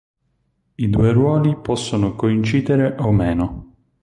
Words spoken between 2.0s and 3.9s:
coincidere o meno.